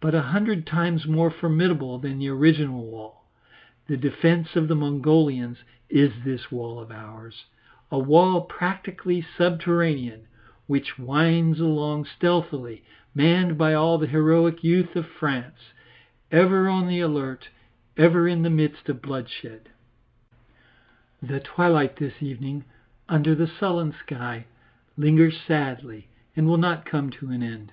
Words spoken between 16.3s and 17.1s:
ever on the